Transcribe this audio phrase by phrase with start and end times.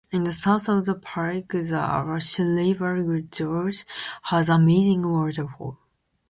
[0.09, 3.85] In the south of the park the Awash River gorge
[4.23, 5.75] has amazing waterfalls.